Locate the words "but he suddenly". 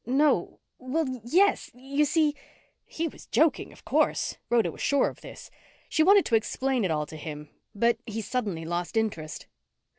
7.75-8.65